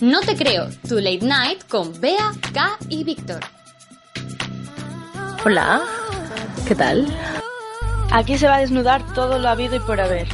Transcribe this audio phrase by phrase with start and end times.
[0.00, 3.40] No te creo, tu late night con Bea, K y Víctor.
[5.44, 5.82] Hola,
[6.66, 7.06] ¿qué tal?
[8.10, 10.26] Aquí se va a desnudar todo lo habido y por haber.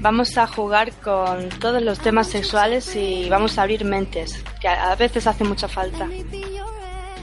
[0.00, 4.94] Vamos a jugar con todos los temas sexuales y vamos a abrir mentes, que a
[4.94, 6.06] veces hace mucha falta.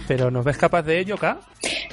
[0.07, 1.37] ¿Pero nos ves capaz de ello, K?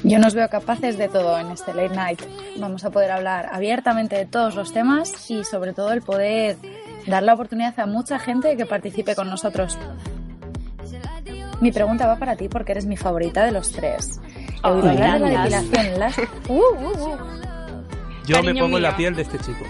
[0.04, 2.22] Yo nos veo capaces de todo en este late night.
[2.56, 6.56] Vamos a poder hablar abiertamente de todos los temas y sobre todo el poder
[7.08, 9.78] dar la oportunidad a mucha gente que participe con nosotros.
[11.60, 14.20] Mi pregunta va para ti porque eres mi favorita de los tres.
[14.62, 16.28] Oh, hablar de la depilación láser.
[16.48, 17.18] Uh, uh, uh.
[18.26, 18.96] Yo me Cariño pongo en la mío.
[18.98, 19.64] piel de este chico.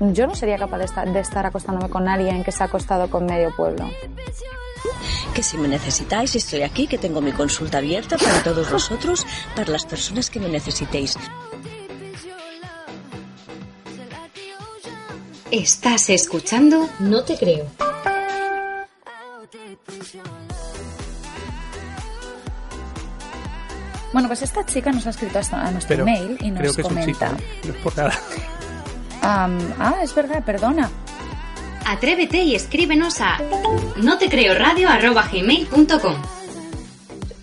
[0.00, 3.08] Yo no sería capaz de estar, de estar acostándome con alguien que se ha acostado
[3.10, 3.88] con medio pueblo.
[5.34, 9.26] Que si me necesitáis, estoy aquí, que tengo mi consulta abierta para todos vosotros,
[9.56, 11.16] para las personas que me necesitéis.
[15.54, 17.64] Estás escuchando No te creo.
[24.12, 26.76] Bueno, pues esta chica nos ha escrito hasta a nuestro Pero mail y creo nos
[26.76, 27.18] que es un chico.
[27.18, 27.30] comenta.
[27.64, 28.12] No es por nada.
[29.22, 30.90] Ah, es verdad, perdona.
[31.86, 33.38] Atrévete y escríbenos a
[33.96, 36.14] no te creo radio@gmail.com.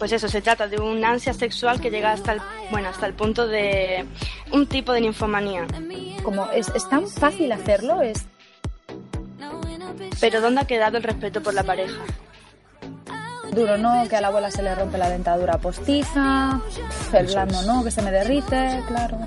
[0.02, 3.14] Pues eso, se trata de un ansia sexual que llega hasta el, bueno, hasta el
[3.14, 4.04] punto de
[4.52, 5.68] un tipo de ninfomanía.
[6.24, 8.26] Como es, es tan fácil hacerlo, es
[10.20, 12.00] Pero ¿dónde ha quedado el respeto por la pareja?
[13.52, 14.08] duro, ¿no?
[14.10, 16.60] Que a la abuela se le rompe la dentadura postiza,
[17.14, 17.62] el blando.
[17.62, 17.84] ¿no?
[17.84, 19.20] Que se me derrite, claro.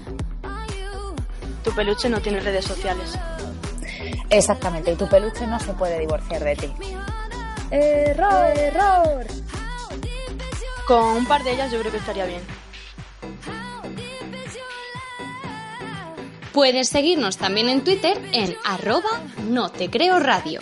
[1.63, 3.17] Tu peluche no tiene redes sociales.
[4.29, 6.73] Exactamente, y tu peluche no se puede divorciar de ti.
[7.71, 9.25] ¡Error, error!
[10.87, 12.43] Con un par de ellas yo creo que estaría bien.
[16.53, 19.09] Puedes seguirnos también en Twitter en arroba
[19.49, 20.61] no te creo radio.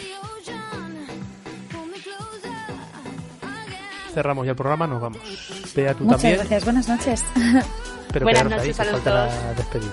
[4.14, 5.20] Cerramos ya el programa, nos vamos.
[5.74, 6.38] Vea tú Muchas también.
[6.40, 7.24] gracias, buenas noches.
[8.12, 9.14] Pero Buenas ahí, noches a los dos.
[9.14, 9.92] la despedida.